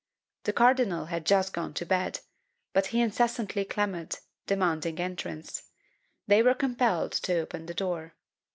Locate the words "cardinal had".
0.53-1.27